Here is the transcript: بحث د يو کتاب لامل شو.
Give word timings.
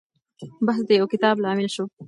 بحث 0.65 0.81
د 0.89 0.91
يو 0.99 1.05
کتاب 1.13 1.35
لامل 1.43 1.67
شو. 1.75 1.83